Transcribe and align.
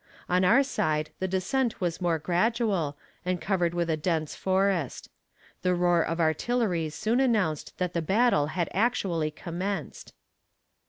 On 0.27 0.43
our 0.43 0.63
side 0.63 1.11
the 1.19 1.27
descent 1.27 1.79
was 1.79 2.01
more 2.01 2.17
gradual, 2.17 2.97
and 3.23 3.39
covered 3.39 3.75
with 3.75 3.87
a 3.87 3.95
dense 3.95 4.33
forest. 4.33 5.09
The 5.61 5.75
roar 5.75 6.01
of 6.01 6.19
artillery 6.19 6.89
soon 6.89 7.19
announced 7.19 7.77
that 7.77 7.93
the 7.93 8.01
battle 8.01 8.47
had 8.47 8.67
actually 8.73 9.29
commenced. 9.29 10.13